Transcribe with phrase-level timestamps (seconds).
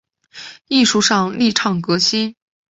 [0.67, 2.35] 艺术上力倡革新